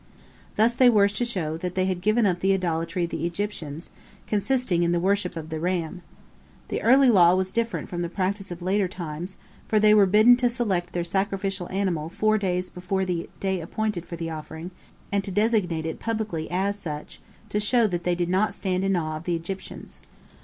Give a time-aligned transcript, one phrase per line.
[0.55, 3.91] Thus they were to show that they had given up the idolatry of the Egyptians,
[4.25, 6.01] consisting in the worship of the ram.
[6.69, 9.37] The early law was different from the practice of later times,
[9.67, 14.07] for they were bidden to select their sacrificial animal four days before the day appointed
[14.07, 14.71] for the offering,
[15.11, 18.95] and to designate it publicly as such, to show that they did not stand in
[18.95, 20.01] awe of the Egyptians.